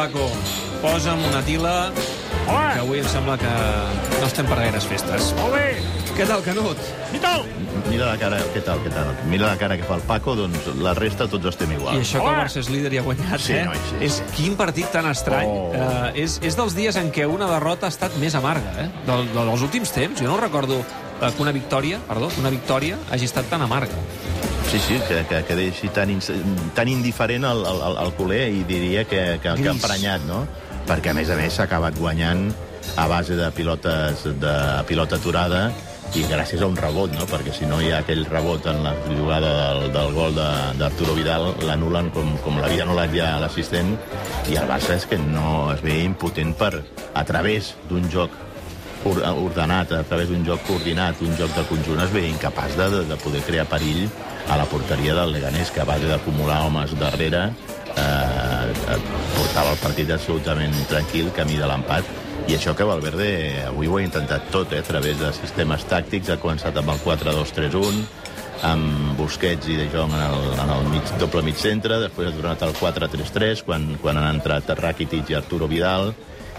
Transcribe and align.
Paco. 0.00 0.30
Posa'm 0.80 1.20
una 1.28 1.42
tila, 1.44 1.90
que 1.92 2.48
Hola, 2.48 2.78
avui 2.80 3.02
em 3.02 3.08
sembla 3.12 3.34
que 3.36 3.50
no 4.16 4.24
estem 4.24 4.46
per 4.48 4.56
gaires 4.56 4.86
festes. 4.88 5.34
molt 5.36 5.52
bé. 5.52 5.66
Què 6.16 6.24
tal, 6.28 6.40
Canut? 6.44 6.80
I 7.12 7.20
tal? 7.20 7.44
Mira 7.90 8.06
la 8.08 8.14
cara, 8.20 8.38
què 8.54 8.62
tal, 8.64 8.80
què 8.80 8.88
tal? 8.94 9.10
Mira 9.28 9.50
la 9.50 9.58
cara 9.60 9.76
que 9.76 9.84
fa 9.84 9.98
el 9.98 10.04
Paco, 10.08 10.32
doncs 10.38 10.70
la 10.80 10.94
resta 10.96 11.26
tots 11.28 11.50
estem 11.52 11.74
igual. 11.76 11.98
I 11.98 12.00
això 12.00 12.16
que 12.16 12.24
el 12.24 12.32
Hola. 12.32 12.46
Barça 12.46 12.62
és 12.64 12.70
líder 12.72 12.94
i 12.96 13.00
ha 13.00 13.04
guanyat, 13.04 13.44
Sí, 13.44 13.52
eh? 13.58 13.64
noi, 13.68 13.76
sí. 13.90 14.00
És 14.08 14.22
quin 14.36 14.56
partit 14.56 14.88
tan 14.90 15.04
estrany. 15.10 15.46
Oh. 15.46 15.68
Uh, 15.76 16.08
és, 16.16 16.38
és 16.48 16.56
dels 16.56 16.74
dies 16.80 16.96
en 16.96 17.12
què 17.12 17.28
una 17.28 17.50
derrota 17.52 17.86
ha 17.90 17.92
estat 17.92 18.16
més 18.16 18.34
amarga, 18.40 18.72
eh? 18.80 18.88
Del, 19.06 19.28
dels 19.36 19.66
últims 19.68 19.92
temps. 19.92 20.16
Jo 20.20 20.32
no 20.32 20.40
recordo 20.40 20.80
eh, 20.80 21.28
que 21.28 21.42
una 21.44 21.52
victòria, 21.52 22.00
perdó, 22.08 22.32
que 22.32 22.40
una 22.40 22.50
victòria 22.56 22.96
hagi 23.12 23.28
estat 23.28 23.52
tan 23.52 23.60
amarga. 23.68 24.00
Sí, 24.70 24.78
sí, 24.78 25.00
que, 25.08 25.24
que, 25.26 25.42
que 25.44 25.54
deixi 25.58 25.88
tan, 25.90 26.10
ins- 26.14 26.30
tan 26.76 26.86
indiferent 26.88 27.42
el, 27.48 27.64
el, 27.66 27.96
el, 28.04 28.12
culer 28.14 28.44
i 28.54 28.60
diria 28.68 29.02
que, 29.04 29.38
que, 29.42 29.54
que 29.58 29.68
ha 29.68 29.72
emprenyat, 29.74 30.22
no? 30.28 30.44
Perquè, 30.86 31.10
a 31.10 31.14
més 31.16 31.30
a 31.30 31.34
més, 31.38 31.56
s'ha 31.56 31.64
acabat 31.66 31.98
guanyant 31.98 32.52
a 32.96 33.06
base 33.10 33.34
de 33.38 33.48
pilotes 33.54 34.22
de 34.40 34.52
pilota 34.86 35.18
aturada 35.18 35.64
i 36.14 36.22
gràcies 36.26 36.62
a 36.62 36.68
un 36.70 36.78
rebot, 36.78 37.10
no? 37.18 37.26
Perquè 37.30 37.52
si 37.54 37.66
no 37.66 37.80
hi 37.82 37.90
ha 37.90 37.98
aquell 38.04 38.22
rebot 38.30 38.66
en 38.70 38.78
la 38.86 38.94
jugada 39.08 39.50
del, 39.58 39.90
del 39.94 40.14
gol 40.14 40.38
de- 40.38 40.78
d'Arturo 40.78 41.14
Vidal, 41.18 41.50
l'anulen 41.66 42.12
com, 42.14 42.30
com 42.46 42.62
l'havia 42.62 42.86
anul·lat 42.86 43.10
ja 43.14 43.32
l'assistent, 43.42 43.96
i 44.50 44.54
el 44.58 44.70
Barça 44.70 44.94
és 45.00 45.06
que 45.10 45.18
no 45.18 45.72
es 45.74 45.82
veia 45.82 46.06
impotent 46.06 46.54
per, 46.54 46.76
a 47.14 47.26
través 47.26 47.74
d'un 47.90 48.06
joc 48.10 48.30
or- 49.04 49.22
ordenat, 49.34 49.92
a 49.98 50.04
través 50.06 50.30
d'un 50.30 50.46
joc 50.46 50.62
coordinat, 50.70 51.18
un 51.26 51.34
joc 51.38 51.54
de 51.58 51.66
conjunt, 51.74 52.02
es 52.06 52.14
veia 52.14 52.30
incapaç 52.30 52.78
de, 52.78 52.88
de, 53.00 53.04
de 53.10 53.18
poder 53.22 53.42
crear 53.46 53.66
perill 53.66 54.06
a 54.48 54.56
la 54.56 54.64
porteria 54.64 55.14
del 55.14 55.32
Leganés, 55.32 55.70
que 55.70 55.80
a 55.80 55.88
base 55.88 56.08
d'acumular 56.08 56.62
homes 56.66 56.96
darrere 56.98 57.50
eh, 57.50 58.72
eh, 58.94 58.98
portava 59.36 59.74
el 59.74 59.80
partit 59.82 60.10
absolutament 60.10 60.74
tranquil, 60.90 61.30
camí 61.36 61.58
de 61.60 61.68
l'empat, 61.68 62.08
i 62.48 62.56
això 62.56 62.74
que 62.76 62.86
Valverde 62.86 63.30
avui 63.68 63.90
ho 63.90 63.98
ha 63.98 64.02
intentat 64.02 64.48
tot, 64.54 64.72
eh, 64.72 64.80
a 64.80 64.86
través 64.86 65.18
de 65.20 65.32
sistemes 65.36 65.84
tàctics, 65.90 66.30
ha 66.30 66.40
començat 66.40 66.76
amb 66.76 66.94
el 66.94 67.02
4-2-3-1, 67.04 68.02
amb 68.66 69.16
Busquets 69.16 69.68
i 69.72 69.76
De 69.78 69.86
Jong 69.92 70.12
en 70.12 70.24
el, 70.24 70.48
en 70.64 70.72
el 70.76 70.88
mig, 70.92 71.14
doble 71.20 71.42
mig 71.46 71.56
centre, 71.60 72.00
després 72.02 72.28
ha 72.28 72.36
tornat 72.36 72.64
al 72.66 72.74
4-3-3, 72.76 73.64
quan, 73.64 73.86
quan 74.02 74.20
han 74.20 74.36
entrat 74.36 74.68
Rakitic 74.78 75.30
i 75.30 75.38
Arturo 75.38 75.68
Vidal, 75.70 76.12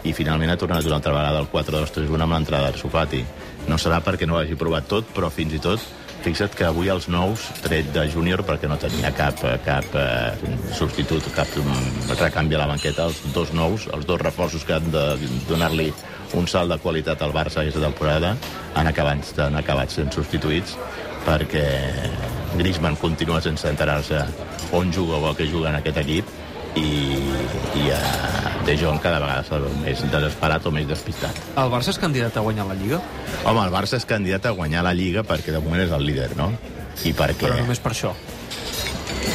i 0.03 0.13
finalment 0.17 0.49
ha 0.49 0.57
tornat 0.57 0.85
una 0.87 0.97
altra 0.97 1.13
vegada 1.13 1.41
al 1.43 1.49
4-2-3-1 1.51 2.23
amb 2.25 2.33
l'entrada 2.33 2.71
d'Arsufati. 2.71 3.21
No 3.69 3.77
serà 3.77 3.99
perquè 4.01 4.25
no 4.25 4.33
ho 4.33 4.39
hagi 4.41 4.57
provat 4.57 4.87
tot, 4.89 5.11
però 5.13 5.29
fins 5.29 5.53
i 5.53 5.61
tot 5.61 5.83
fixa't 6.21 6.55
que 6.57 6.65
avui 6.67 6.91
els 6.93 7.07
nous, 7.11 7.47
tret 7.63 7.89
de 7.95 8.05
júnior, 8.13 8.43
perquè 8.47 8.69
no 8.69 8.77
tenia 8.81 9.11
cap, 9.17 9.41
cap 9.65 9.97
eh, 9.97 10.51
substitut, 10.77 11.27
cap 11.35 11.49
recanvi 12.19 12.57
a 12.57 12.63
la 12.63 12.69
banqueta, 12.69 13.07
els 13.09 13.21
dos 13.35 13.53
nous, 13.57 13.87
els 13.95 14.07
dos 14.09 14.21
reforços 14.21 14.65
que 14.67 14.77
han 14.77 14.91
de 14.93 15.05
donar-li 15.49 15.89
un 16.37 16.47
salt 16.47 16.71
de 16.71 16.79
qualitat 16.79 17.21
al 17.21 17.33
Barça 17.35 17.61
aquesta 17.61 17.83
temporada, 17.83 18.35
han 18.75 18.87
acabat, 18.87 19.33
han 19.41 19.57
acabat 19.59 19.91
sent 19.91 20.13
substituïts 20.15 20.77
perquè 21.25 21.65
Griezmann 22.57 22.97
continua 22.99 23.41
sense 23.41 23.67
enterar-se 23.69 24.23
on 24.77 24.91
juga 24.93 25.19
o 25.19 25.29
a 25.29 25.35
què 25.37 25.47
juga 25.49 25.69
en 25.69 25.79
aquest 25.81 26.01
equip 26.01 26.31
i, 26.79 26.87
i 27.77 27.91
uh, 27.91 28.50
De 28.65 28.75
Jong 28.77 28.99
cada 29.01 29.19
vegada 29.19 29.43
se'l 29.47 29.63
veu 29.65 29.77
més 29.81 30.03
desesperat 30.11 30.65
o 30.69 30.71
més 30.73 30.85
despistat. 30.89 31.37
El 31.57 31.71
Barça 31.73 31.93
és 31.95 32.01
candidat 32.01 32.37
a 32.37 32.43
guanyar 32.45 32.67
la 32.69 32.77
Lliga, 32.77 33.01
Home, 33.41 33.63
el 33.65 33.73
Barça 33.73 33.97
és 33.97 34.05
candidat 34.05 34.45
a 34.45 34.51
guanyar 34.53 34.83
la 34.85 34.93
Lliga 34.93 35.23
perquè 35.25 35.53
de 35.55 35.63
moment 35.63 35.81
és 35.81 35.95
el 35.95 36.05
líder, 36.05 36.35
no? 36.37 36.51
I 37.07 37.15
perquè... 37.17 37.47
però 37.47 37.57
només 37.57 37.81
per 37.81 37.95
això. 37.95 38.13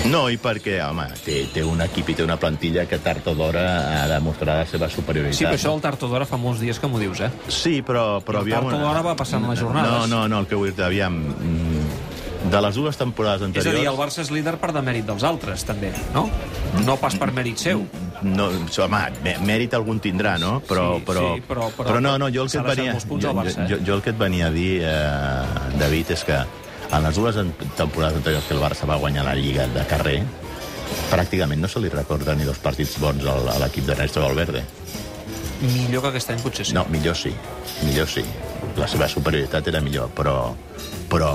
No, 0.07 0.27
i 0.31 0.37
perquè, 0.39 0.77
home, 0.83 1.05
té, 1.25 1.41
té 1.51 1.63
un 1.67 1.81
equip 1.83 2.13
i 2.13 2.15
té 2.19 2.23
una 2.23 2.37
plantilla 2.39 2.85
que 2.87 2.99
tard 3.03 3.27
o 3.31 3.35
d'hora 3.39 3.65
ha 4.03 4.05
de 4.11 4.19
mostrar 4.23 4.61
la 4.61 4.67
seva 4.71 4.89
superioritat. 4.91 5.39
Sí, 5.39 5.47
però 5.47 5.59
això 5.59 5.73
del 5.75 5.83
Tarto 5.83 6.11
d'Hora 6.11 6.27
fa 6.29 6.39
molts 6.39 6.63
dies 6.63 6.79
que 6.79 6.91
m'ho 6.91 7.01
dius, 7.03 7.23
eh? 7.27 7.31
Sí, 7.51 7.81
però... 7.87 8.21
però 8.27 8.45
El 8.45 8.53
tard 8.55 8.71
o 8.71 8.81
d'hora 8.83 9.03
va 9.03 9.17
passant 9.19 9.47
les 9.50 9.59
jornades. 9.62 9.91
No, 9.91 10.06
no, 10.06 10.23
no, 10.31 10.43
el 10.45 10.50
que 10.50 10.59
vull 10.59 10.71
dir 10.75 10.87
aviam... 10.87 11.19
De 12.51 12.61
les 12.62 12.75
dues 12.79 12.97
temporades 12.97 13.41
És 13.41 13.43
a 13.43 13.47
anteriors... 13.49 13.79
dir, 13.81 13.87
el 13.91 13.97
Barça 13.99 14.21
és 14.23 14.31
líder 14.31 14.55
per 14.62 14.71
demèrit 14.77 15.07
dels 15.09 15.25
altres, 15.27 15.65
també, 15.67 15.91
no? 16.15 16.29
No 16.87 16.95
pas 17.01 17.17
per 17.19 17.33
mèrit 17.34 17.59
seu. 17.59 17.83
No, 18.23 18.47
home, 18.84 19.01
mè- 19.25 19.39
mèrit 19.45 19.75
algun 19.75 19.99
tindrà, 20.01 20.37
no? 20.39 20.61
Però, 20.69 20.97
Sí, 20.99 21.05
però, 21.09 21.25
sí, 21.35 21.43
però- 21.49 21.71
però- 21.75 21.89
però 21.91 22.01
no, 22.01 22.17
no, 22.23 22.29
jo 22.31 22.45
el 22.47 22.51
que 22.51 22.59
et 22.59 22.69
venia, 22.71 22.95
jo, 22.95 23.33
Barça, 23.35 23.65
eh? 23.65 23.69
jo, 23.73 23.79
jo 23.85 23.95
el 23.99 24.03
que 24.03 24.11
et 24.15 24.19
venia 24.19 24.47
a 24.47 24.51
dir, 24.55 24.81
eh, 24.85 25.79
David, 25.81 26.11
és 26.15 26.25
que 26.25 26.39
en 26.39 27.03
les 27.03 27.17
dues 27.19 27.35
temporades 27.77 28.17
anteriors 28.23 28.45
que 28.47 28.55
el 28.55 28.61
Barça 28.62 28.87
va 28.89 28.97
guanyar 28.97 29.25
la 29.27 29.35
Lliga 29.35 29.67
de 29.67 29.85
carrer, 29.91 30.21
pràcticament 31.11 31.59
no 31.61 31.69
se 31.69 31.81
li 31.83 31.89
recorda 31.91 32.35
ni 32.39 32.45
dos 32.47 32.59
partits 32.62 32.99
bons 33.03 33.25
a 33.27 33.59
l'equip 33.59 33.87
d'Ernesto 33.87 34.23
Valverde. 34.23 34.62
Millor 35.67 36.03
que 36.03 36.09
aquest 36.15 36.31
any, 36.31 36.41
potser 36.45 36.67
sí. 36.69 36.75
No, 36.77 36.85
millor 36.93 37.17
sí, 37.17 37.33
millor 37.83 38.06
sí. 38.09 38.23
La 38.76 38.88
seva 38.91 39.09
superioritat 39.09 39.69
era 39.70 39.81
millor, 39.81 40.10
però, 40.16 40.53
però, 41.09 41.31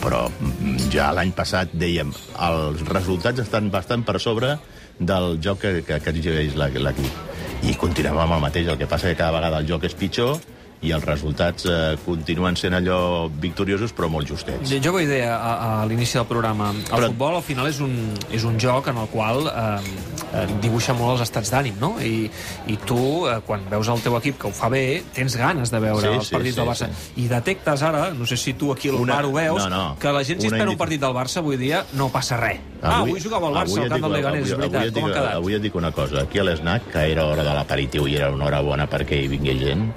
però 0.00 0.22
mm, 0.30 0.90
ja 0.92 1.10
l'any 1.12 1.34
passat 1.36 1.74
dèiem 1.76 2.12
els 2.46 2.84
resultats 2.88 3.42
estan 3.44 3.68
bastant 3.72 4.04
per 4.06 4.16
sobre 4.22 4.54
del 4.98 5.36
joc 5.44 5.60
que, 5.64 5.74
que, 5.84 6.00
que 6.00 6.14
exigeix 6.14 6.56
l'equip. 6.56 7.20
I 7.68 7.76
continuem 7.76 8.16
amb 8.16 8.38
el 8.38 8.42
mateix, 8.46 8.70
el 8.72 8.80
que 8.80 8.88
passa 8.88 9.10
que 9.10 9.18
cada 9.18 9.36
vegada 9.36 9.60
el 9.60 9.68
joc 9.68 9.84
és 9.88 9.96
pitjor 9.96 10.38
i 10.82 10.92
els 10.96 11.04
resultats 11.04 11.66
eh, 11.68 11.98
continuen 12.06 12.56
sent 12.56 12.72
allò 12.72 13.28
victoriosos 13.28 13.92
però 13.92 14.08
molt 14.08 14.26
justets. 14.30 14.70
Jo 14.80 14.94
ho 14.94 14.98
deia 15.04 15.34
a, 15.36 15.50
a 15.82 15.86
l'inici 15.86 16.16
del 16.16 16.24
programa. 16.26 16.70
El 16.72 16.84
Però- 16.88 17.10
futbol, 17.10 17.34
al 17.36 17.42
final, 17.44 17.66
és 17.68 17.80
un, 17.84 17.92
és 18.32 18.44
un 18.48 18.56
joc 18.58 18.88
en 18.88 18.96
el 18.96 19.08
qual 19.12 19.44
eh, 19.44 19.92
eh, 20.32 20.46
dibuixa 20.62 20.94
molt 20.96 21.18
els 21.18 21.26
estats 21.28 21.52
d'ànim, 21.52 21.76
no? 21.80 21.92
I, 22.00 22.30
I 22.72 22.78
tu, 22.88 23.26
eh, 23.28 23.40
quan 23.44 23.66
veus 23.68 23.90
el 23.92 24.00
teu 24.00 24.16
equip 24.16 24.38
que 24.40 24.48
ho 24.48 24.54
fa 24.56 24.70
bé, 24.72 25.02
tens 25.12 25.36
ganes 25.36 25.68
de 25.70 25.80
veure 25.84 26.00
Sí, 26.08 26.14
els 26.16 26.28
sí, 26.30 26.34
partits 26.38 26.54
sí, 26.56 26.60
del 26.62 26.70
Barça. 26.70 26.88
sí. 26.88 27.12
I 27.24 27.28
detectes 27.28 27.82
ara, 27.82 28.06
no 28.16 28.24
sé 28.24 28.38
si 28.40 28.54
tu 28.54 28.72
aquí 28.72 28.88
al 28.88 28.94
Una- 29.02 29.16
bar 29.20 29.26
ho 29.26 29.32
veus, 29.36 29.60
no, 29.64 29.68
no. 29.68 29.96
que 30.00 30.12
la 30.16 30.24
gent 30.24 30.40
si 30.40 30.46
espera 30.48 30.64
un 30.64 30.70
indi- 30.72 30.78
partit 30.80 31.00
del 31.04 31.12
Barça 31.12 31.38
avui 31.44 31.58
dia 31.60 31.84
no 31.92 32.08
passa 32.08 32.38
res. 32.40 32.58
ah, 32.80 33.00
avui 33.02 33.20
jugava 33.20 33.48
el 33.52 33.54
Barça 33.54 33.76
avui 33.76 33.80
al 33.80 33.84
et 33.84 33.90
camp 33.92 34.00
dic- 34.00 34.08
del 34.08 34.16
Leganés, 34.16 34.46
és 34.46 34.52
avui- 34.56 34.68
veritat. 34.70 34.80
Avui 34.80 34.92
Com 34.96 35.04
dic, 35.04 35.16
ha 35.16 35.20
quedat? 35.20 35.34
avui 35.36 35.54
et 35.54 35.62
dic 35.62 35.74
una 35.74 35.92
cosa. 35.92 36.22
Aquí 36.22 36.38
a 36.38 36.44
l'SNAC, 36.44 36.90
que 36.90 37.04
era 37.12 37.26
hora 37.26 37.44
de 37.44 37.52
l'aperitiu 37.52 38.06
i 38.08 38.16
era 38.16 38.30
una 38.32 38.46
hora 38.46 38.62
bona 38.62 38.88
perquè 38.88 39.20
hi 39.22 39.28
vingui 39.28 39.58
gent, 39.60 39.90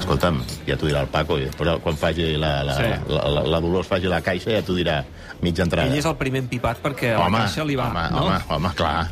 escolta'm, 0.00 0.40
ja 0.66 0.76
t'ho 0.80 0.88
dirà 0.88 1.02
el 1.04 1.10
Paco, 1.12 1.36
i 1.38 1.46
després 1.48 1.78
quan 1.84 1.96
faci 2.00 2.32
la, 2.40 2.60
la, 2.66 2.76
Sí. 2.76 2.88
la, 3.12 3.22
la, 3.36 3.42
la 3.54 3.60
Dolors 3.60 3.86
faci 3.90 4.08
la 4.10 4.20
caixa 4.24 4.50
ja 4.56 4.62
t'ho 4.66 4.74
dirà 4.78 5.02
mitja 5.44 5.64
entrada. 5.66 5.88
Ell 5.88 5.98
és 6.00 6.08
el 6.08 6.16
primer 6.20 6.42
empipat 6.44 6.80
perquè 6.82 7.14
home, 7.16 7.38
la 7.38 7.44
caixa 7.46 7.64
li 7.64 7.76
va, 7.78 7.88
home, 7.90 8.06
no? 8.16 8.24
home, 8.26 8.40
home, 8.56 8.74
clar. 8.76 9.10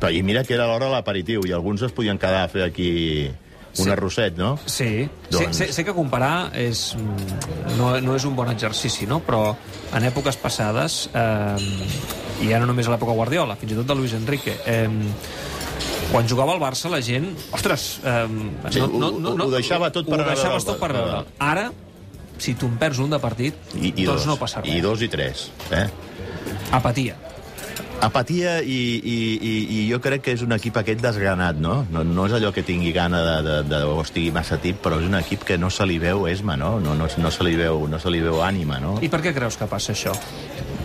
Però, 0.00 0.10
I 0.16 0.22
mira 0.24 0.42
que 0.44 0.54
era 0.56 0.66
l'hora 0.66 0.86
de 0.88 0.92
l'aperitiu 0.96 1.42
i 1.46 1.52
alguns 1.52 1.82
es 1.84 1.92
podien 1.92 2.18
quedar 2.18 2.44
a 2.46 2.48
fer 2.48 2.62
aquí 2.64 3.28
un 3.78 3.84
Sí. 3.84 3.90
arrosset, 3.92 4.36
no? 4.36 4.58
Sí, 4.66 5.08
Doncs- 5.30 5.54
sé, 5.56 5.66
sé, 5.68 5.72
sé 5.72 5.84
que 5.84 5.92
comparar 5.94 6.50
és, 6.58 6.96
mm, 6.96 7.76
no, 7.78 7.92
no 8.00 8.16
és 8.16 8.24
un 8.24 8.34
bon 8.34 8.48
exercici, 8.50 9.06
no? 9.06 9.20
però 9.20 9.54
en 9.94 10.02
èpoques 10.08 10.36
passades, 10.36 11.08
eh, 11.14 11.56
i 12.42 12.48
ja 12.48 12.58
no 12.58 12.66
només 12.66 12.88
a 12.88 12.90
l'època 12.96 13.12
Guardiola, 13.14 13.54
fins 13.60 13.72
i 13.72 13.76
tot 13.76 13.86
de 13.86 13.94
Luis 13.94 14.12
Enrique, 14.16 14.56
eh, 14.66 14.88
quan 16.10 16.26
jugava 16.28 16.52
al 16.56 16.60
Barça 16.62 16.90
la 16.90 17.00
gent, 17.04 17.30
ostres, 17.54 18.00
eh, 18.04 18.26
Sí, 18.70 18.80
ho- 18.80 18.90
ho- 18.90 19.36
ho 19.46 19.50
deixava 19.50 19.90
tot 19.94 20.06
per 20.10 20.20
ho 20.20 20.28
deixaves 20.28 20.64
tot 20.66 20.78
per 20.80 20.92
veure. 20.92 21.24
Ara, 21.38 21.70
si 22.38 22.54
tu 22.54 22.66
en 22.66 22.76
perds 22.80 22.98
un 22.98 23.10
de 23.10 23.18
partit, 23.20 23.54
I, 23.76 23.88
i 23.94 24.04
doncs 24.04 24.24
dos, 24.24 24.26
no 24.26 24.36
passa 24.40 24.62
res. 24.64 24.74
I 24.74 24.80
dos 24.80 25.02
i 25.02 25.08
tres, 25.08 25.50
eh? 25.70 25.88
Apatia. 26.72 27.16
Apatia 28.00 28.62
i, 28.64 28.76
i, 29.04 29.16
i, 29.44 29.54
i 29.76 29.80
jo 29.90 29.98
crec 30.00 30.22
que 30.24 30.32
és 30.32 30.40
un 30.40 30.54
equip 30.56 30.78
aquest 30.80 31.02
desgranat, 31.04 31.58
no? 31.60 31.82
No, 31.92 32.00
no 32.02 32.24
és 32.30 32.32
allò 32.32 32.48
que 32.56 32.62
tingui 32.64 32.94
gana 32.96 33.20
de, 33.26 33.34
de, 33.44 33.56
de, 33.68 33.80
o 33.84 33.98
estigui 34.00 34.30
massa 34.32 34.56
tip, 34.62 34.78
però 34.80 34.96
és 35.02 35.04
un 35.04 35.18
equip 35.18 35.44
que 35.44 35.58
no 35.60 35.68
se 35.68 35.84
li 35.84 35.98
veu 36.00 36.24
esma, 36.30 36.56
no? 36.56 36.78
No, 36.80 36.94
no, 36.96 37.04
no, 37.18 37.30
se, 37.30 37.44
li 37.44 37.52
veu, 37.60 37.84
no 37.92 38.00
se 38.00 38.08
li 38.14 38.22
veu 38.24 38.40
ànima, 38.42 38.78
no? 38.80 38.94
I 39.04 39.10
per 39.12 39.20
què 39.20 39.34
creus 39.36 39.58
que 39.60 39.68
passa 39.68 39.92
això? 39.92 40.14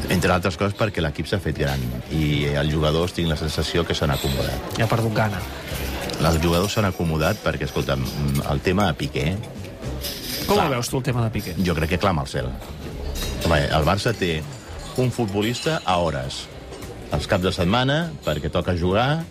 Entre 0.10 0.32
altres 0.32 0.58
coses 0.58 0.76
perquè 0.78 1.02
l'equip 1.02 1.28
s'ha 1.30 1.40
fet 1.42 1.58
gran 1.58 1.82
i 2.14 2.46
els 2.54 2.72
jugadors 2.74 3.14
tinc 3.16 3.30
la 3.32 3.38
sensació 3.40 3.84
que 3.88 3.96
s'han 3.98 4.12
acomodat. 4.14 4.78
Ja 4.78 4.85
ha 4.85 4.91
perdut 4.91 5.14
gana. 5.18 5.40
Els 6.20 6.38
jugadors 6.44 6.74
s'han 6.78 6.85
acomodat 6.88 7.41
perquè, 7.44 7.66
escolta'm, 7.68 8.03
el 8.52 8.62
tema 8.66 8.88
de 8.91 8.94
Piqué, 9.02 9.35
Com 10.46 10.59
Clar. 10.59 10.68
el 10.68 10.74
veus 10.76 10.90
tu, 10.91 10.97
el 11.02 11.03
tema 11.03 11.24
de 11.24 11.32
Piqué? 11.34 11.56
jo 11.66 11.74
crec 11.74 11.90
que 11.96 11.97
clama 11.97 12.22
al 12.22 12.28
cel. 12.29 12.52
El 13.50 13.85
Barça 13.85 14.14
té 14.14 14.44
un 14.97 15.12
futbolista 15.12 15.82
a 15.85 15.97
hores. 15.97 16.46
Els 17.14 17.26
caps 17.28 17.44
de 17.44 17.52
setmana, 17.52 18.12
perquè 18.26 18.52
toca 18.52 18.76
jugar, 18.78 19.24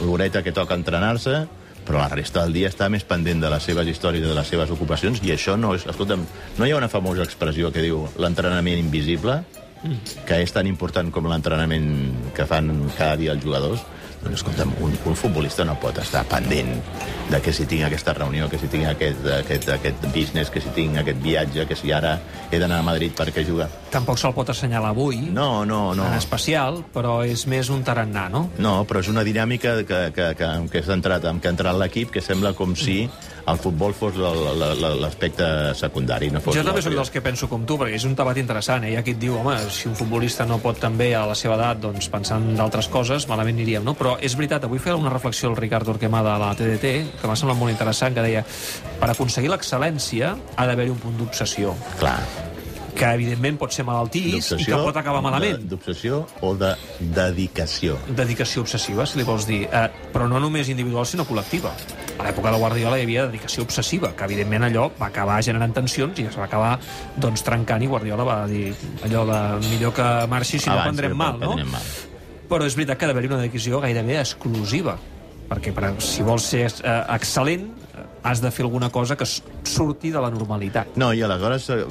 l'horeta 0.00 0.42
que 0.42 0.52
toca 0.52 0.74
entrenar-se, 0.74 1.46
però 1.86 2.02
la 2.02 2.08
resta 2.08 2.42
del 2.42 2.52
dia 2.52 2.68
està 2.68 2.88
més 2.90 3.04
pendent 3.04 3.40
de 3.40 3.48
les 3.50 3.62
seves 3.62 3.86
històries, 3.88 4.26
de 4.26 4.34
les 4.34 4.46
seves 4.46 4.70
ocupacions, 4.70 5.22
i 5.22 5.32
això 5.32 5.56
no 5.56 5.74
és... 5.74 5.86
Escolta'm, 5.86 6.26
no 6.58 6.66
hi 6.66 6.72
ha 6.74 6.76
una 6.76 6.90
famosa 6.92 7.22
expressió 7.22 7.70
que 7.72 7.80
diu 7.82 8.04
l'entrenament 8.18 8.78
invisible, 8.78 9.40
que 10.26 10.40
és 10.42 10.52
tan 10.54 10.66
important 10.70 11.10
com 11.14 11.28
l'entrenament 11.30 11.88
que 12.36 12.46
fan 12.48 12.70
cada 12.96 13.16
dia 13.20 13.34
els 13.36 13.44
jugadors? 13.44 13.84
Però, 14.28 14.36
escolta'm, 14.36 14.74
un, 14.84 14.92
un 15.08 15.14
futbolista 15.16 15.64
no 15.64 15.72
pot 15.80 15.96
estar 16.02 16.20
pendent 16.28 16.74
de 17.30 17.38
que 17.44 17.52
si 17.52 17.64
tinc 17.68 17.86
aquesta 17.86 18.12
reunió, 18.16 18.48
que 18.52 18.58
si 18.60 18.68
tinc 18.68 18.84
aquest, 18.90 19.24
aquest, 19.38 19.68
aquest 19.72 20.04
business, 20.12 20.50
que 20.52 20.60
si 20.60 20.68
tinc 20.76 20.98
aquest 21.00 21.22
viatge, 21.24 21.64
que 21.68 21.76
si 21.76 21.92
ara 21.96 22.18
he 22.52 22.60
d'anar 22.60 22.82
a 22.82 22.84
Madrid 22.84 23.12
perquè 23.16 23.44
juga. 23.46 23.70
Tampoc 23.92 24.20
se'l 24.20 24.34
pot 24.36 24.52
assenyalar 24.52 24.90
avui, 24.92 25.22
No, 25.32 25.64
no, 25.64 25.94
no. 25.96 26.04
en 26.10 26.18
especial, 26.18 26.82
però 26.92 27.22
és 27.24 27.46
més 27.48 27.70
un 27.72 27.80
tarannà, 27.84 28.26
no? 28.32 28.50
No, 28.60 28.82
però 28.88 29.00
és 29.00 29.08
una 29.08 29.24
dinàmica 29.24 29.78
que, 29.88 30.02
que, 30.12 30.28
que, 30.36 30.52
que, 30.72 30.84
ha 30.84 30.96
entrat, 30.98 31.24
amb 31.24 31.40
que 31.40 31.48
ha 31.48 31.54
entrat 31.56 31.76
l'equip 31.80 32.12
que 32.12 32.20
sembla 32.24 32.52
com 32.56 32.76
si 32.76 33.06
el 33.48 33.56
futbol 33.56 33.94
fos 33.96 34.12
l'aspecte 34.20 35.72
secundari. 35.74 36.28
No 36.32 36.40
fos 36.44 36.56
Jo 36.56 36.64
també 36.66 36.82
sóc 36.84 36.92
dels 36.92 37.10
que 37.12 37.22
penso 37.24 37.48
com 37.48 37.64
tu, 37.64 37.78
perquè 37.80 37.96
és 37.96 38.04
un 38.04 38.12
debat 38.18 38.36
interessant. 38.36 38.84
Eh? 38.84 38.92
Hi 38.92 38.98
ha 39.00 39.04
qui 39.06 39.14
et 39.16 39.20
diu, 39.22 39.38
home, 39.40 39.54
si 39.72 39.88
un 39.88 39.96
futbolista 39.96 40.44
no 40.44 40.58
pot 40.60 40.76
també 40.82 41.14
a 41.16 41.24
la 41.28 41.36
seva 41.38 41.56
edat, 41.56 41.80
doncs 41.80 42.10
pensant 42.12 42.44
en 42.44 42.58
d'altres 42.60 42.90
coses, 42.92 43.24
malament 43.30 43.56
aniríem, 43.56 43.84
no? 43.88 43.94
Però 43.96 44.17
és 44.20 44.36
veritat, 44.38 44.66
avui 44.66 44.82
feia 44.82 44.96
una 44.98 45.12
reflexió 45.12 45.50
el 45.50 45.56
Ricard 45.56 45.88
Orquemada 45.94 46.34
a 46.34 46.42
la 46.42 46.52
TDT, 46.58 46.92
que 47.20 47.30
m'ha 47.30 47.38
semblat 47.38 47.58
molt 47.60 47.74
interessant, 47.74 48.16
que 48.16 48.26
deia, 48.26 48.44
per 48.98 49.12
aconseguir 49.12 49.52
l'excel·lència 49.52 50.34
ha 50.56 50.68
d'haver-hi 50.68 50.94
un 50.94 51.02
punt 51.02 51.18
d'obsessió, 51.20 51.74
Clar, 51.98 52.18
que 52.98 53.08
evidentment 53.14 53.58
pot 53.60 53.74
ser 53.74 53.84
malaltís 53.86 54.50
i 54.56 54.66
que 54.66 54.78
pot 54.82 54.96
acabar 54.98 55.20
malament. 55.24 55.62
D'obsessió 55.70 56.24
o 56.42 56.52
de 56.58 56.72
dedicació. 56.98 57.98
dedicació 58.08 58.64
obsessiva, 58.64 59.06
si 59.06 59.20
li 59.20 59.26
vols 59.28 59.46
dir, 59.46 59.62
eh, 59.70 59.86
però 60.12 60.28
no 60.30 60.40
només 60.42 60.68
individual, 60.72 61.06
sinó 61.06 61.26
col·lectiva. 61.28 61.72
A 62.18 62.26
l'època 62.26 62.50
de 62.50 62.58
Guardiola 62.58 62.98
hi 62.98 63.06
havia 63.06 63.28
dedicació 63.28 63.62
obsessiva, 63.62 64.10
que 64.16 64.26
evidentment 64.26 64.66
allò 64.66 64.88
va 64.98 65.12
acabar 65.12 65.38
generant 65.46 65.74
tensions 65.76 66.18
i 66.18 66.26
es 66.26 66.38
va 66.38 66.48
acabar 66.48 66.74
doncs, 67.16 67.46
trencant 67.46 67.82
i 67.82 67.90
Guardiola 67.90 68.26
va 68.26 68.38
dir 68.50 68.72
allò 69.06 69.24
de 69.30 69.40
millor 69.68 69.94
que 69.94 70.10
marxi 70.26 70.58
si 70.58 70.70
no 70.70 70.82
prendrem 70.82 71.14
mal, 71.16 71.38
no? 71.38 71.54
prendrem 71.54 71.76
mal. 71.78 72.07
Però 72.48 72.64
és 72.64 72.76
veritat 72.78 72.98
que 72.98 73.06
ha 73.06 73.10
d'haver-hi 73.10 73.28
una 73.28 73.40
dedicació 73.42 73.80
gairebé 73.84 74.16
exclusiva, 74.22 74.96
perquè 75.50 75.72
per, 75.76 75.92
si 76.04 76.24
vols 76.24 76.46
ser 76.48 76.64
eh, 76.68 76.96
excel·lent 77.18 77.68
has 78.28 78.42
de 78.44 78.50
fer 78.52 78.66
alguna 78.66 78.90
cosa 78.90 79.16
que 79.16 79.26
surti 79.26 80.10
de 80.12 80.20
la 80.20 80.30
normalitat. 80.30 80.96
No, 81.00 81.12
i 81.16 81.22
aleshores, 81.24 81.70
eh, 81.72 81.84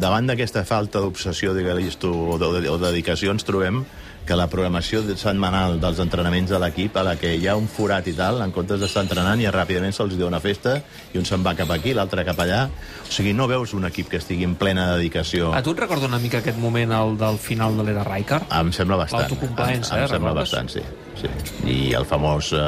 davant 0.00 0.26
d'aquesta 0.26 0.64
falta 0.66 1.02
d'obsessió, 1.02 1.54
digues 1.54 2.00
tu, 2.02 2.10
o 2.10 2.38
de, 2.38 2.66
o 2.68 2.78
de 2.78 2.88
dedicació, 2.90 3.30
ens 3.34 3.46
trobem 3.46 3.84
que 4.24 4.36
la 4.36 4.46
programació 4.48 5.02
setmanal 5.20 5.76
dels 5.82 5.98
entrenaments 6.00 6.48
de 6.50 6.58
l'equip, 6.60 6.96
a 6.96 7.04
la 7.04 7.14
que 7.20 7.34
hi 7.36 7.46
ha 7.48 7.56
un 7.60 7.66
forat 7.68 8.06
i 8.08 8.14
tal, 8.16 8.40
en 8.40 8.54
comptes 8.56 8.80
d'estar 8.80 9.04
entrenant, 9.04 9.40
ja 9.42 9.52
ràpidament 9.52 9.92
se'ls 9.92 10.16
diu 10.16 10.26
una 10.26 10.40
festa, 10.40 10.78
i 11.12 11.20
un 11.20 11.28
se'n 11.28 11.44
va 11.44 11.52
cap 11.58 11.70
aquí, 11.74 11.92
l'altre 11.96 12.24
cap 12.24 12.40
allà. 12.40 12.62
O 13.04 13.12
sigui, 13.12 13.34
no 13.36 13.46
veus 13.50 13.74
un 13.76 13.84
equip 13.90 14.08
que 14.12 14.22
estigui 14.22 14.48
en 14.48 14.56
plena 14.60 14.94
dedicació. 14.94 15.52
A 15.52 15.62
tu 15.62 15.76
et 15.76 15.84
recorda 15.84 16.08
una 16.08 16.22
mica 16.22 16.40
aquest 16.40 16.58
moment 16.60 16.96
el 16.96 17.18
del 17.20 17.38
final 17.38 17.76
de 17.76 17.84
l'era 17.90 18.06
Rijkaard? 18.08 18.48
Em 18.48 18.72
sembla 18.72 19.02
bastant. 19.04 19.28
L'autocomplaença, 19.28 19.98
eh, 19.98 20.06
em 20.06 20.16
sembla 20.16 20.32
recordes? 20.32 20.56
bastant, 20.56 20.72
sí. 20.72 20.82
sí. 21.20 21.28
I 21.68 21.78
el 22.00 22.08
famós 22.08 22.54
eh, 22.56 22.62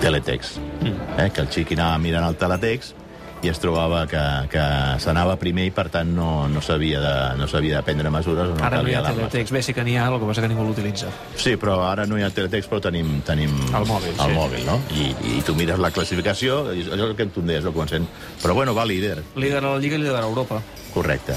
teletext, 0.00 0.56
mm. 0.80 1.20
eh, 1.20 1.30
que 1.34 1.44
el 1.44 1.52
xiqui 1.52 1.78
anava 1.78 2.00
mirant 2.02 2.26
el 2.28 2.40
teletext 2.40 3.00
i 3.40 3.48
es 3.48 3.60
trobava 3.60 4.02
que, 4.08 4.22
que 4.52 4.62
s'anava 5.00 5.36
primer 5.40 5.64
i, 5.70 5.72
per 5.72 5.86
tant, 5.92 6.10
no, 6.12 6.46
no 6.52 6.60
s'havia 6.60 7.00
de, 7.00 7.14
no 7.40 7.46
de 7.48 7.82
prendre 7.86 8.12
mesures 8.12 8.50
o 8.52 8.56
no 8.56 8.66
Ara 8.66 8.82
no 8.82 8.90
hi 8.90 8.96
ha 8.98 9.02
teletext, 9.06 9.54
bé, 9.54 9.62
sí 9.64 9.74
que 9.76 9.84
n'hi 9.86 9.96
ha, 9.96 10.08
el 10.12 10.18
que 10.20 10.28
passa 10.28 10.44
que 10.44 10.50
ningú 10.52 10.66
l'utilitza. 10.66 11.08
Sí, 11.40 11.54
però 11.60 11.78
ara 11.88 12.04
no 12.06 12.18
hi 12.18 12.26
ha 12.26 12.30
teletext, 12.34 12.68
però 12.70 12.82
tenim, 12.84 13.20
tenim 13.26 13.54
El 13.70 13.88
mòbil, 13.88 14.12
el 14.12 14.20
sí. 14.20 14.36
mòbil 14.36 14.68
no? 14.68 14.76
I, 14.92 15.08
I 15.38 15.40
tu 15.46 15.56
mires 15.56 15.80
la 15.80 15.92
classificació, 15.94 16.60
i 16.76 16.84
allò 16.92 17.10
que 17.16 17.30
tu 17.32 17.40
em 17.44 17.54
deies 17.54 17.64
al 17.64 17.76
començament, 17.76 18.08
però 18.42 18.56
bueno, 18.58 18.76
va 18.76 18.84
líder, 18.84 19.22
Líder 19.36 19.64
a 19.64 19.70
la 19.70 19.80
Lliga 19.80 19.96
i 19.96 20.04
líder 20.04 20.20
a 20.20 20.28
Europa. 20.28 20.60
correcte. 20.92 21.36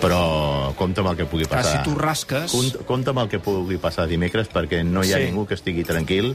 Però 0.00 0.74
compta 0.76 1.00
amb 1.00 1.10
el 1.12 1.16
que 1.16 1.24
pugui 1.26 1.46
passar. 1.48 1.78
si 1.82 1.88
tu 1.90 1.96
rasques... 1.98 2.52
Compte, 2.52 2.84
compte 2.84 3.10
amb 3.10 3.22
el 3.24 3.28
que 3.32 3.38
pugui 3.40 3.78
passar 3.80 4.06
dimecres 4.06 4.48
perquè 4.52 4.82
no 4.84 5.02
hi 5.02 5.12
ha 5.14 5.16
Sí. 5.18 5.24
ningú 5.30 5.46
que 5.46 5.54
estigui 5.56 5.84
tranquil 5.88 6.34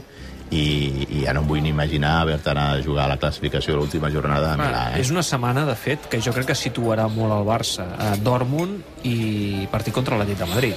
i, 0.50 1.06
i 1.08 1.22
ja 1.24 1.32
no 1.32 1.40
em 1.44 1.46
vull 1.48 1.62
ni 1.62 1.70
imaginar 1.70 2.20
haver-te 2.22 2.50
anar 2.50 2.66
a 2.74 2.82
jugar 2.82 3.06
a 3.06 3.12
la 3.14 3.16
classificació 3.22 3.76
l'última 3.78 4.10
jornada 4.10 4.52
a 4.52 4.56
Milà. 4.58 4.82
Ah, 4.88 4.96
Eh? 4.96 5.00
és 5.00 5.10
una 5.14 5.22
setmana, 5.22 5.64
de 5.64 5.76
fet, 5.76 6.08
que 6.10 6.20
jo 6.20 6.32
crec 6.34 6.46
que 6.50 6.58
situarà 6.58 7.06
molt 7.08 7.32
el 7.38 7.46
Barça. 7.46 7.86
A 7.98 8.16
Dortmund 8.16 8.82
i 9.04 9.66
partit 9.70 9.94
contra 9.94 10.18
l'Atlètic 10.18 10.42
de 10.42 10.50
Madrid. 10.50 10.74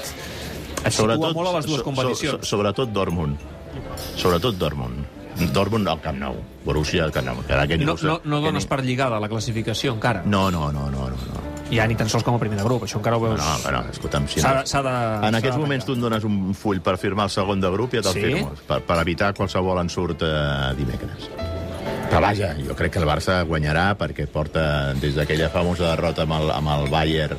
Et 0.85 0.93
situa 0.93 1.17
molt 1.33 1.49
a 1.49 1.57
les 1.57 1.65
dues 1.65 1.81
so- 1.81 1.83
competicions. 1.83 2.39
So, 2.45 2.55
sobretot 2.55 2.93
Dortmund. 2.93 3.37
Sobretot 4.15 4.55
Dortmund. 4.55 5.03
Dortmund 5.51 5.87
al 5.89 5.99
Camp 5.99 6.17
Nou. 6.21 6.37
Borussia 6.63 7.03
al 7.03 7.11
Camp 7.11 7.25
Nou. 7.27 7.41
Que 7.43 7.77
no, 7.77 7.97
no, 8.01 8.21
no 8.23 8.39
dones 8.39 8.65
per 8.67 8.83
lligada 8.85 9.19
la 9.19 9.27
classificació 9.27 9.91
encara. 9.93 10.21
No, 10.23 10.49
no, 10.51 10.71
no, 10.71 10.89
no, 10.91 11.09
no. 11.09 11.17
no. 11.17 11.54
Ja 11.71 11.87
ni 11.89 11.95
tan 11.97 12.07
sols 12.09 12.23
com 12.23 12.35
a 12.35 12.39
primer 12.39 12.57
de 12.59 12.63
grup, 12.63 12.83
això 12.85 12.99
encara 12.99 13.17
ho 13.17 13.23
No, 13.23 13.31
veus... 13.33 13.39
no, 13.41 13.55
bueno, 13.63 13.83
escolta'm, 13.91 14.27
si 14.29 14.41
no... 14.41 14.51
de- 14.85 15.27
En 15.27 15.35
aquests 15.39 15.57
moments 15.57 15.85
tu 15.85 15.93
em 15.97 16.01
dones 16.03 16.23
un 16.23 16.53
full 16.53 16.79
per 16.85 16.97
firmar 17.01 17.25
el 17.25 17.33
segon 17.33 17.59
de 17.61 17.71
grup 17.73 17.93
i 17.93 17.97
ja 17.97 18.03
te'l 18.05 18.13
Sí? 18.13 18.21
firmo, 18.21 18.51
per, 18.67 18.81
per 18.85 18.99
evitar 19.01 19.33
qualsevol 19.33 19.79
ensurt 19.81 20.21
eh, 20.21 20.75
dimecres. 20.77 21.29
Però 22.11 22.21
vaja, 22.21 22.51
jo 22.61 22.75
crec 22.77 22.93
que 22.93 22.99
el 23.01 23.07
Barça 23.09 23.39
guanyarà 23.49 23.95
perquè 23.97 24.27
porta 24.31 24.93
des 24.93 25.15
d'aquella 25.17 25.49
famosa 25.49 25.89
derrota 25.95 26.21
amb 26.27 26.37
el, 26.37 26.51
amb 26.53 26.69
el 26.75 26.89
Bayern 26.93 27.37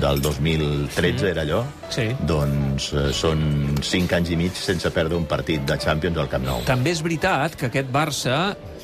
del 0.00 0.20
2013, 0.22 1.30
era 1.30 1.42
allò? 1.42 1.62
Sí. 1.90 2.08
Doncs 2.28 2.92
eh, 2.94 3.08
són 3.16 3.42
5 3.82 4.18
anys 4.18 4.32
i 4.34 4.40
mig 4.40 4.56
sense 4.58 4.90
perdre 4.94 5.18
un 5.18 5.26
partit 5.28 5.64
de 5.68 5.78
Champions 5.80 6.18
al 6.18 6.28
Camp 6.32 6.44
Nou. 6.46 6.64
També 6.68 6.94
és 6.94 7.02
veritat 7.04 7.56
que 7.58 7.68
aquest 7.70 7.90
Barça 7.92 8.38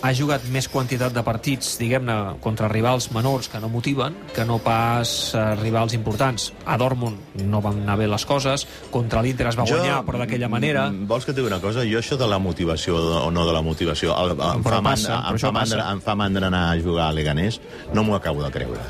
ha 0.04 0.10
jugat 0.12 0.42
més 0.52 0.66
quantitat 0.68 1.14
de 1.16 1.22
partits, 1.24 1.78
diguem-ne, 1.80 2.36
contra 2.44 2.68
rivals 2.68 3.06
menors 3.14 3.48
que 3.48 3.60
no 3.62 3.70
motiven, 3.72 4.16
que 4.36 4.44
no 4.44 4.58
pas 4.60 5.32
eh, 5.32 5.44
rivals 5.62 5.94
importants. 5.96 6.50
A 6.68 6.76
Dortmund 6.80 7.40
no 7.48 7.62
van 7.64 7.80
anar 7.84 7.96
bé 8.02 8.08
les 8.10 8.26
coses, 8.28 8.66
contra 8.92 9.22
l'Inter 9.24 9.48
es 9.48 9.56
va 9.56 9.64
guanyar, 9.68 10.02
però 10.04 10.20
d'aquella 10.20 10.50
manera... 10.52 10.90
mm, 10.90 11.08
Vols 11.08 11.24
que 11.24 11.32
et 11.32 11.38
digui 11.40 11.48
una 11.48 11.60
cosa? 11.62 11.86
Jo 11.88 12.02
això 12.02 12.18
de 12.20 12.28
la 12.28 12.38
motivació 12.38 12.98
o 13.24 13.30
no 13.32 13.46
de 13.48 13.56
la 13.56 13.62
motivació 13.64 14.12
el, 14.20 14.34
em, 14.36 14.64
Però 14.66 14.82
fa 14.82 14.84
passa, 14.90 15.20
mandra, 15.22 15.32
em, 15.32 15.40
fa 15.40 15.52
mandra, 15.56 15.90
em 15.92 16.04
fa 16.04 16.18
mandra 16.20 16.52
anar 16.52 16.64
a 16.72 16.78
jugar 16.80 17.08
a 17.08 17.12
Leganés. 17.16 17.60
No 17.94 18.04
m'ho 18.04 18.18
acabo 18.18 18.44
de 18.44 18.52
creure. 18.52 18.84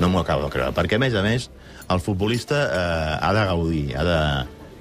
No 0.00 0.10
m'ho 0.10 0.24
acabo 0.24 0.46
de 0.46 0.50
creure. 0.54 0.74
Perquè, 0.74 0.98
a 0.98 1.02
més 1.02 1.14
a 1.14 1.22
més, 1.24 1.48
el 1.90 2.00
futbolista 2.02 2.60
eh, 2.66 3.16
ha 3.20 3.32
de 3.36 3.44
gaudir, 3.50 3.86
ha 3.98 4.04
de 4.08 4.20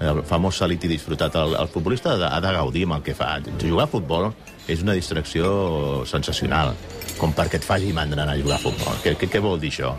el 0.04 0.24
famós 0.28 0.58
salit 0.60 0.84
i 0.84 0.92
disfrutat. 0.92 1.36
El, 1.40 1.56
el 1.60 1.70
futbolista 1.72 2.14
ha 2.14 2.18
de, 2.20 2.28
ha 2.28 2.40
de 2.44 2.56
gaudir 2.58 2.88
amb 2.88 2.98
el 2.98 3.06
que 3.06 3.16
fa. 3.18 3.36
Jugar 3.62 3.88
a 3.88 3.92
futbol 3.92 4.32
és 4.68 4.84
una 4.84 4.96
distracció 4.98 6.04
sensacional, 6.10 6.74
com 7.20 7.36
perquè 7.36 7.62
et 7.62 7.68
faci 7.68 7.94
mandra 7.96 8.26
anar 8.26 8.36
a 8.36 8.42
jugar 8.42 8.60
a 8.60 8.64
futbol. 8.64 9.00
Què, 9.04 9.16
què, 9.20 9.30
què 9.32 9.44
vol 9.44 9.62
dir 9.62 9.72
això? 9.74 9.94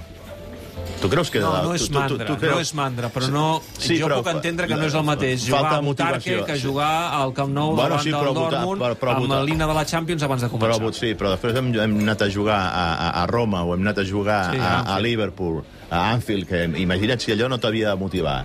Tu 1.00 1.08
creus 1.12 1.28
que... 1.30 1.40
No, 1.42 1.50
no 1.62 1.74
és 1.76 1.82
mandra, 1.92 2.24
no 2.40 2.58
és 2.62 2.70
mandra, 2.74 3.08
però 3.12 3.28
no... 3.28 3.42
Sí, 3.76 3.98
jo 4.00 4.06
però 4.08 4.20
puc 4.22 4.30
entendre 4.32 4.66
que 4.70 4.76
no 4.78 4.86
és 4.88 4.94
el 4.96 5.04
mateix 5.04 5.42
falta 5.50 5.74
jugar 5.74 5.74
a 5.76 5.82
Butarque 5.84 6.16
motivació, 6.36 6.46
que 6.48 6.56
jugar 6.62 6.92
al 7.18 7.34
Camp 7.36 7.52
Nou 7.52 7.74
Bueno, 7.74 7.98
davant 7.98 8.04
sí, 8.06 8.12
però 8.14 8.30
del 8.30 8.38
votar- 8.38 8.50
Dortmund 8.62 8.82
però- 8.84 8.96
però 9.02 9.12
amb 9.18 9.26
votar- 9.26 9.42
l'himne 9.44 9.66
de 9.68 9.74
la 9.76 9.84
Champions 9.84 10.22
abans 10.24 10.40
de 10.46 10.48
Però, 10.48 10.78
començar. 10.78 10.94
sí, 10.96 11.12
però 11.14 11.34
després 11.34 11.54
hem, 11.60 11.72
hem 11.74 11.98
anat 12.06 12.22
a 12.24 12.30
jugar 12.32 12.58
a, 12.72 12.84
a, 13.10 13.26
Roma 13.26 13.64
o 13.64 13.74
hem 13.74 13.84
anat 13.84 13.98
a 14.00 14.04
jugar 14.08 14.40
Sí, 14.54 14.58
a 14.60 14.70
a, 14.78 14.94
a. 14.94 14.98
Liverpool, 15.00 15.62
a 15.90 16.10
Anfield, 16.14 16.48
que 16.48 16.64
imagina't 16.80 17.20
si 17.20 17.32
allò 17.36 17.48
no 17.52 17.58
t'havia 17.60 17.90
de 17.92 17.96
motivar. 18.00 18.44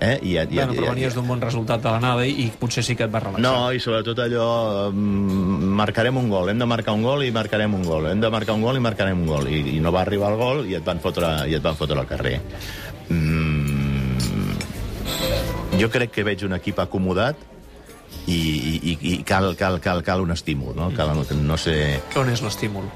Eh? 0.00 0.14
I, 0.24 0.30
i, 0.38 0.46
Bueno, 0.56 0.72
però 0.72 0.94
venies 0.94 1.12
d'un 1.12 1.26
bon 1.28 1.40
resultat 1.42 1.82
de 1.84 1.90
l'anada 1.92 2.24
i, 2.24 2.30
i 2.46 2.46
potser 2.58 2.80
sí 2.86 2.94
que 2.96 3.04
et 3.04 3.12
va 3.12 3.20
relaxar. 3.20 3.42
No, 3.44 3.68
i 3.76 3.80
sobretot 3.84 4.18
allò, 4.24 4.88
mm, 4.88 5.74
marcarem 5.76 6.16
un 6.16 6.30
gol, 6.32 6.48
hem 6.48 6.58
de 6.62 6.64
marcar 6.70 6.94
un 6.96 7.02
gol 7.04 7.26
i 7.26 7.30
marcarem 7.36 7.74
un 7.76 7.84
gol, 7.84 8.06
hem 8.08 8.20
de 8.24 8.30
marcar 8.32 8.54
un 8.56 8.62
gol 8.64 8.78
i 8.80 8.80
marcarem 8.80 9.20
un 9.20 9.26
gol, 9.28 9.48
i, 9.52 9.60
i 9.76 9.80
no 9.84 9.92
va 9.92 10.00
arribar 10.06 10.32
el 10.32 10.38
gol 10.40 10.64
i 10.70 10.74
et 10.78 10.84
van 10.88 11.00
fotre, 11.04 11.34
i 11.52 11.54
et 11.58 11.62
van 11.62 11.76
fotre 11.76 12.00
al 12.00 12.08
carrer. 12.08 12.40
Mm, 13.12 14.56
jo 15.80 15.88
crec 15.92 16.10
que 16.16 16.24
veig 16.26 16.42
un 16.48 16.56
equip 16.56 16.80
acomodat 16.82 17.36
i, 18.26 18.36
i, 18.40 18.74
i- 18.94 18.98
i 19.12 19.22
cal, 19.26 19.52
cal, 19.56 19.78
cal, 19.84 20.00
cal 20.06 20.20
un 20.24 20.32
estímul, 20.32 20.72
no? 20.76 20.90
Cal, 20.96 21.12
no 21.44 21.56
sé... 21.60 21.76
On 22.16 22.28
és 22.32 22.40
l'estímul? 22.44 22.88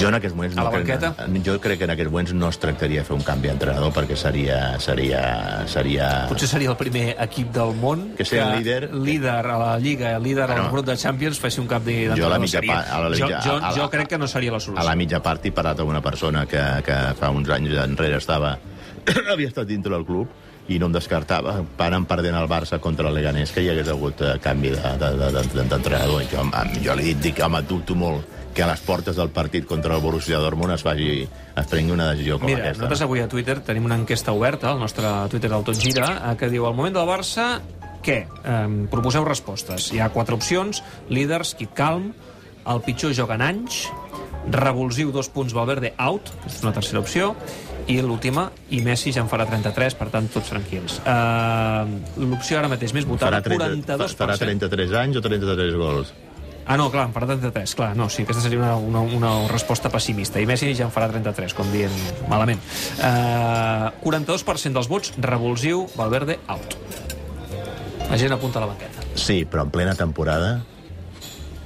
Jo 0.00 0.08
en 0.08 0.14
aquests 0.16 0.34
moments... 0.36 0.56
A 0.56 0.62
la 0.64 0.70
no 0.70 0.76
crec, 0.76 0.88
banqueta? 1.00 1.26
jo 1.44 1.54
crec 1.60 1.78
que 1.78 1.84
en 1.84 1.90
aquests 1.94 2.10
moments 2.10 2.32
no 2.34 2.48
es 2.48 2.58
tractaria 2.58 3.00
de 3.02 3.06
fer 3.06 3.16
un 3.16 3.22
canvi 3.26 3.48
d'entrenador 3.50 3.92
perquè 3.94 4.16
seria... 4.16 4.78
seria, 4.80 5.22
seria... 5.70 6.08
Potser 6.30 6.48
seria 6.48 6.70
el 6.72 6.76
primer 6.80 7.04
equip 7.26 7.50
del 7.54 7.74
món 7.80 8.06
Que 8.18 8.24
sigui 8.26 8.58
líder. 8.62 8.90
líder 8.94 9.34
a 9.46 9.58
la 9.60 9.72
Lliga, 9.82 10.14
líder 10.18 10.50
al 10.50 10.70
grup 10.72 10.86
de 10.86 10.96
Champions, 10.96 11.38
fessi 11.42 11.60
un 11.60 11.68
canvi 11.70 12.08
d'entrenador. 12.08 12.22
Jo 12.22 12.26
a 12.30 12.34
la 12.36 12.38
mitja 12.42 12.58
Seria- 12.60 12.76
part- 12.76 12.92
a 12.92 13.00
la 13.00 13.16
jo, 13.16 13.26
mitja- 13.26 13.42
jo, 13.46 13.56
a 13.56 13.60
la- 13.70 13.74
jo 13.76 13.90
crec 13.90 14.08
que 14.08 14.18
no 14.18 14.26
seria 14.28 14.50
la 14.52 14.56
A 14.56 14.60
solució. 14.60 14.88
la 14.88 14.96
mitja 14.96 15.22
part 15.22 15.46
he 15.46 15.52
parlat 15.52 15.80
amb 15.80 15.90
una 15.90 16.02
persona 16.02 16.46
que, 16.46 16.62
que 16.86 16.98
fa 17.18 17.30
uns 17.30 17.48
anys 17.50 17.76
enrere 17.84 18.16
estava... 18.22 18.56
havia 19.32 19.48
estat 19.50 19.66
dintre 19.66 19.92
del 19.94 20.04
club 20.06 20.28
i 20.70 20.76
no 20.78 20.86
em 20.86 20.92
descartava, 20.94 21.56
anant 21.82 22.04
perdent 22.06 22.36
el 22.38 22.46
Barça 22.48 22.78
contra 22.80 23.08
el 23.10 23.14
Leganés, 23.18 23.50
que 23.50 23.64
hi 23.64 23.68
hagués 23.72 23.88
hagut 23.90 24.20
eh, 24.22 24.36
canvi 24.40 24.70
d'entrenador. 24.70 26.22
De, 26.22 26.28
de, 26.28 26.28
de. 26.28 26.76
I 26.78 26.84
jo, 26.84 26.84
jo 26.86 26.94
li 27.00 27.14
dic, 27.18 27.40
home, 27.42 27.62
dubto 27.66 27.96
molt 27.98 28.38
que 28.54 28.62
a 28.62 28.68
les 28.68 28.80
portes 28.84 29.16
del 29.16 29.30
partit 29.32 29.64
contra 29.66 29.94
el 29.96 30.02
Borussia 30.04 30.38
Dortmund 30.38 30.74
es, 30.74 30.82
faci, 30.84 31.22
es 31.56 31.66
prengui 31.70 31.94
una 31.94 32.10
decisió 32.12 32.38
com 32.38 32.50
Mira, 32.50 32.60
aquesta. 32.66 32.82
nosaltres 32.82 33.04
avui 33.06 33.22
a 33.24 33.28
Twitter 33.32 33.58
tenim 33.64 33.86
una 33.88 33.96
enquesta 33.96 34.32
oberta, 34.36 34.70
al 34.72 34.80
nostre 34.80 35.08
Twitter 35.32 35.50
del 35.50 35.64
Tot 35.64 35.78
Gira, 35.80 36.10
eh, 36.32 36.36
que 36.36 36.50
diu, 36.52 36.66
al 36.68 36.76
moment 36.76 36.94
del 36.96 37.08
Barça, 37.08 37.46
què? 38.04 38.18
Eh, 38.28 38.86
proposeu 38.92 39.24
respostes. 39.24 39.90
Hi 39.94 40.00
ha 40.02 40.10
quatre 40.12 40.34
opcions, 40.36 40.82
líders, 41.08 41.54
keep 41.58 41.72
calm, 41.78 42.12
el 42.68 42.80
pitjor 42.84 43.14
joga 43.16 43.34
en 43.40 43.42
anys, 43.48 43.86
revulsiu 44.50 45.12
dos 45.14 45.28
punts 45.30 45.54
Valverde 45.54 45.94
out, 45.98 46.32
és 46.46 46.60
una 46.62 46.72
tercera 46.74 47.00
opció, 47.00 47.32
i 47.90 47.96
l'última, 48.02 48.48
i 48.70 48.80
Messi 48.82 49.10
ja 49.14 49.22
en 49.24 49.30
farà 49.30 49.46
33, 49.48 49.96
per 49.98 50.08
tant, 50.12 50.28
tots 50.30 50.50
tranquils. 50.52 51.00
Uh, 51.02 51.88
L'opció 52.22 52.60
ara 52.60 52.68
mateix 52.70 52.92
més 52.94 53.06
votada, 53.08 53.40
Farà, 53.40 53.56
30, 53.56 53.96
42%. 53.96 54.18
farà 54.20 54.36
33 54.38 54.92
anys 55.00 55.18
o 55.18 55.22
33 55.24 55.74
gols? 55.80 56.12
Ah, 56.66 56.76
no, 56.78 56.88
clar, 56.92 57.08
en 57.08 57.14
farà 57.14 57.26
33, 57.26 57.74
clar, 57.78 57.90
no, 57.98 58.08
sí, 58.12 58.22
aquesta 58.22 58.44
seria 58.44 58.60
una, 58.60 58.76
una, 58.76 59.00
una 59.02 59.32
resposta 59.50 59.90
pessimista. 59.90 60.40
I 60.40 60.46
Messi 60.46 60.70
ja 60.78 60.86
en 60.86 60.92
farà 60.94 61.08
33, 61.10 61.56
com 61.58 61.70
dient 61.74 61.94
malament. 62.30 62.62
Uh, 62.98 63.90
42% 64.04 64.78
dels 64.78 64.90
vots, 64.90 65.14
revulsiu, 65.18 65.86
Valverde, 65.98 66.38
out. 66.52 66.76
La 68.10 68.18
gent 68.20 68.34
apunta 68.34 68.60
a 68.60 68.66
la 68.66 68.70
banqueta. 68.74 69.02
Sí, 69.18 69.42
però 69.48 69.66
en 69.66 69.72
plena 69.74 69.96
temporada 69.98 70.60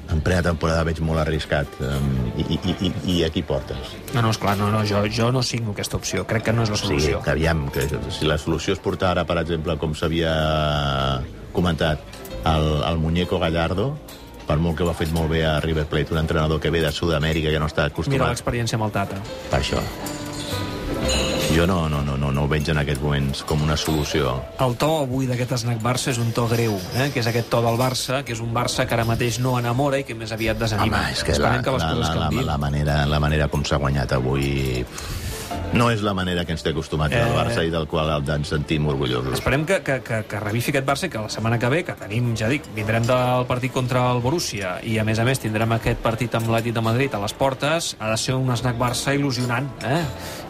en 0.06 0.20
plena 0.22 0.42
temporada 0.46 0.84
veig 0.86 1.00
molt 1.02 1.18
arriscat 1.18 1.80
um, 1.82 2.10
i, 2.38 2.44
i, 2.54 2.74
i, 2.86 2.90
i 3.10 3.16
aquí 3.26 3.42
portes 3.42 3.96
No, 4.14 4.20
no, 4.22 4.30
esclar, 4.30 4.54
no, 4.58 4.68
no, 4.70 4.84
jo, 4.86 5.00
jo 5.10 5.32
no 5.34 5.42
signo 5.42 5.72
aquesta 5.74 5.98
opció. 5.98 6.22
Crec 6.30 6.46
que 6.46 6.54
no 6.54 6.62
és 6.62 6.70
la 6.70 6.78
sí, 6.78 6.86
solució. 6.86 7.22
que 7.24 7.32
aviam, 7.34 7.64
que 7.74 7.88
si 8.14 8.28
la 8.28 8.38
solució 8.38 8.76
és 8.76 8.82
portar 8.82 9.10
ara, 9.16 9.26
per 9.26 9.40
exemple, 9.42 9.74
com 9.82 9.96
s'havia 9.98 10.30
comentat, 11.56 12.04
el, 12.46 12.68
el 12.86 13.00
muñeco 13.02 13.40
Gallardo, 13.42 13.96
per 14.46 14.58
molt 14.62 14.78
que 14.78 14.86
ho 14.86 14.90
ha 14.90 14.96
fet 14.96 15.12
molt 15.14 15.30
bé 15.32 15.44
a 15.46 15.58
River 15.60 15.86
Plate, 15.90 16.14
un 16.14 16.22
entrenador 16.22 16.60
que 16.60 16.70
ve 16.70 16.84
de 16.84 16.92
Sud-amèrica, 16.92 17.50
que 17.50 17.62
no 17.62 17.66
està 17.70 17.86
Mira 17.86 17.94
acostumat 17.94 18.30
l'experiència 18.30 18.78
amb 18.78 18.88
el 18.88 18.94
Tata. 18.94 19.20
per 19.50 19.60
això. 19.60 19.82
Jo 21.54 21.66
no, 21.66 21.88
no, 21.88 22.02
no, 22.02 22.16
no, 22.16 22.32
no 22.32 22.42
ho 22.44 22.48
veig 22.50 22.68
en 22.68 22.80
aquests 22.82 23.00
moments 23.00 23.42
com 23.48 23.62
una 23.64 23.76
solució. 23.80 24.34
El 24.60 24.74
to 24.76 24.90
avui 25.04 25.28
d'aquest 25.28 25.54
snack 25.62 25.80
Barça 25.80 26.10
és 26.12 26.18
un 26.20 26.32
to 26.36 26.46
greu, 26.50 26.74
eh? 26.98 27.08
que 27.14 27.22
és 27.22 27.28
aquest 27.30 27.48
to 27.52 27.62
del 27.64 27.78
Barça, 27.80 28.22
que 28.26 28.34
és 28.34 28.42
un 28.44 28.52
Barça 28.54 28.84
que 28.86 28.96
ara 28.96 29.06
mateix 29.08 29.38
no 29.40 29.54
enamora 29.58 30.02
i 30.02 30.04
que 30.04 30.16
més 30.18 30.34
aviat 30.36 30.58
desanima. 30.60 30.98
Home, 30.98 31.14
és 31.14 31.22
que 31.24 31.38
la, 31.38 31.54
que 31.62 31.76
les 31.76 31.86
la, 31.86 31.92
coses 31.94 32.16
la, 32.18 32.28
la, 32.28 32.42
la, 32.50 32.58
manera, 32.58 32.98
la 33.08 33.22
manera 33.22 33.48
com 33.48 33.64
s'ha 33.64 33.78
guanyat 33.80 34.12
avui 34.18 34.84
no 35.74 35.88
és 35.90 36.02
la 36.04 36.12
manera 36.14 36.44
que 36.46 36.54
ens 36.54 36.62
té 36.64 36.70
acostumats 36.70 37.14
eh... 37.14 37.22
el. 37.22 37.34
Barça 37.36 37.64
i 37.66 37.72
del 37.72 37.86
qual 37.90 38.10
ens 38.20 38.52
sentim 38.52 38.86
orgullosos. 38.90 39.34
Esperem 39.38 39.66
que, 39.68 39.80
que, 39.86 39.98
que, 40.06 40.22
que 40.30 40.40
revifi 40.42 40.72
aquest 40.72 40.86
Barça 40.86 41.08
i 41.08 41.12
que 41.12 41.22
la 41.22 41.32
setmana 41.32 41.58
que 41.62 41.70
ve, 41.72 41.82
que 41.86 41.96
tenim, 41.98 42.32
ja 42.38 42.48
dic, 42.52 42.68
vindrem 42.76 43.06
del 43.08 43.46
partit 43.48 43.74
contra 43.74 44.06
el 44.12 44.22
Borussia 44.24 44.76
i 44.86 44.96
a 45.02 45.04
més 45.06 45.20
a 45.22 45.26
més 45.26 45.42
tindrem 45.42 45.76
aquest 45.76 46.00
partit 46.04 46.34
amb 46.38 46.48
l'Atlètic 46.48 46.76
de 46.76 46.86
Madrid 46.86 47.16
a 47.16 47.22
les 47.22 47.36
portes, 47.36 47.92
ha 47.98 48.10
de 48.12 48.20
ser 48.20 48.36
un 48.38 48.50
snack 48.54 48.78
Barça 48.80 49.14
il·lusionant, 49.16 49.68
eh? 49.84 50.00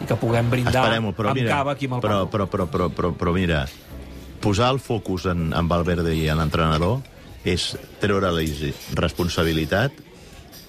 I 0.03 0.07
que 0.09 0.17
puguem 0.19 0.49
brindar 0.53 0.87
però 0.87 1.01
amb 1.01 1.41
mira, 1.41 1.51
cava 1.51 1.75
aquí 1.75 1.89
amb 1.89 1.97
el 1.97 2.05
però, 2.05 2.23
però, 2.31 2.47
però, 2.51 2.67
però, 2.71 2.89
però, 2.93 3.13
però 3.17 3.35
mira, 3.35 3.65
posar 4.43 4.71
el 4.75 4.81
focus 4.83 5.27
en, 5.31 5.51
en 5.55 5.69
Valverde 5.69 6.13
i 6.15 6.27
en 6.31 6.41
l'entrenador 6.41 7.01
és 7.47 7.71
treure-li 8.01 8.73
responsabilitat 8.97 10.06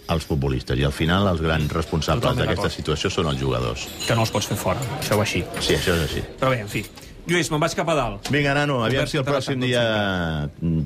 als 0.08 0.24
futbolistes 0.28 0.78
i 0.80 0.86
al 0.88 0.94
final 0.94 1.28
els 1.30 1.42
grans 1.44 1.72
responsables 1.72 2.24
Totalment 2.24 2.48
d'aquesta 2.48 2.70
situació 2.72 3.10
són 3.12 3.28
els 3.32 3.40
jugadors. 3.40 3.86
Que 4.06 4.16
no 4.16 4.24
els 4.24 4.32
pots 4.34 4.48
fer 4.50 4.56
fora, 4.56 4.80
això 5.00 5.20
va 5.20 5.26
així. 5.28 5.44
Sí, 5.60 5.76
això 5.76 5.94
és 5.98 6.08
així. 6.08 6.24
Però 6.40 6.54
bé, 6.54 6.62
en 6.64 6.72
fi. 6.72 6.84
Lluís, 7.28 7.50
me'n 7.52 7.60
vaig 7.60 7.74
cap 7.76 7.88
a 7.92 7.94
dalt. 7.96 8.30
Vinga, 8.32 8.54
nano, 8.56 8.78
aviam 8.86 9.04
si 9.06 9.18
el 9.20 9.24
pròxim 9.26 9.60
dia 9.60 9.82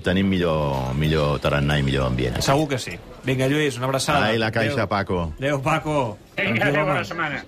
tenim 0.03 0.27
millor, 0.27 0.91
millor 0.99 1.39
tarannà 1.43 1.79
i 1.79 1.87
millor 1.87 2.09
ambient. 2.11 2.41
Segur 2.43 2.67
que 2.73 2.81
sí. 2.83 2.97
Vinga, 3.23 3.47
Lluís, 3.47 3.79
una 3.79 3.87
abraçada. 3.87 4.27
Ai, 4.33 4.41
la 4.43 4.51
caixa, 4.51 4.89
Paco. 4.91 5.29
Adéu, 5.39 5.63
Paco. 5.63 6.19
Vinga, 6.37 6.67
adéu, 6.67 6.87
bona 6.89 7.05
setmana. 7.07 7.45